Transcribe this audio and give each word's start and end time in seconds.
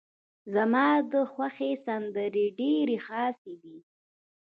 زما 0.53 0.87
ده 1.11 1.21
خوښې 1.33 1.71
سندرې 1.85 2.45
ډيرې 2.59 2.97
خاصې 3.07 3.53
دي. 3.63 3.77